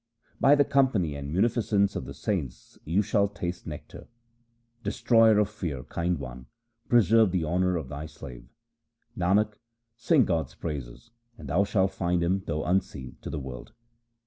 [0.39, 4.07] By the company and munificence of the saints you shall taste nectar.
[4.81, 6.47] Destroyer of fear, Kind One,
[6.89, 8.49] preserve the honour of Thy slave.
[9.15, 9.59] Nanak,
[9.95, 13.73] sing God's praises, and thou shalt find Him though unseen to the world.